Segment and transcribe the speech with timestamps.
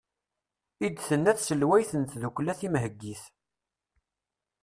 [0.85, 3.23] i d-tenna tselwayt n tddukkla timheggit